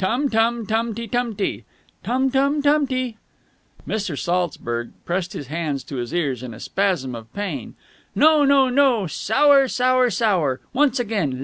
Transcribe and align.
"La 0.00 0.08
la 0.08 0.12
la...." 0.12 0.18
"Tum 0.22 0.28
tum 0.30 0.66
tumty 0.66 1.06
tumty...." 1.08 1.64
"Tum 2.02 2.32
tum 2.32 2.60
tumty...." 2.60 3.16
Mr. 3.86 4.18
Saltzburg 4.18 4.90
pressed 5.04 5.34
his 5.34 5.46
hands 5.46 5.84
to 5.84 5.98
his 5.98 6.12
ears 6.12 6.42
in 6.42 6.52
a 6.52 6.58
spasm 6.58 7.14
of 7.14 7.32
pain. 7.32 7.76
"No, 8.12 8.44
no, 8.44 8.68
no! 8.68 9.06
Sour! 9.06 9.68
Sour! 9.68 10.10
Sour!... 10.10 10.60
Once 10.72 10.98
again. 10.98 11.36